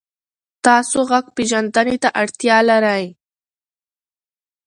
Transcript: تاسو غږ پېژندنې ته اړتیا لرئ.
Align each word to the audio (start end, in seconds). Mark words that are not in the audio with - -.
تاسو 0.65 0.97
غږ 1.09 1.25
پېژندنې 1.35 1.97
ته 2.03 2.09
اړتیا 2.21 2.57
لرئ. 2.69 3.05